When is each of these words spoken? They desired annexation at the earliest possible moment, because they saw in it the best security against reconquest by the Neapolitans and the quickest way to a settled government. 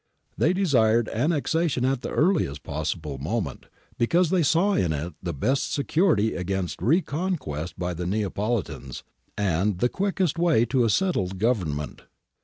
They 0.35 0.51
desired 0.51 1.09
annexation 1.09 1.85
at 1.85 2.01
the 2.01 2.09
earliest 2.09 2.63
possible 2.63 3.19
moment, 3.19 3.67
because 3.99 4.31
they 4.31 4.41
saw 4.41 4.73
in 4.73 4.91
it 4.93 5.13
the 5.21 5.31
best 5.31 5.71
security 5.71 6.33
against 6.33 6.81
reconquest 6.81 7.77
by 7.77 7.93
the 7.93 8.07
Neapolitans 8.07 9.03
and 9.37 9.77
the 9.77 9.89
quickest 9.89 10.39
way 10.39 10.65
to 10.65 10.85
a 10.85 10.89
settled 10.89 11.37
government. 11.37 12.01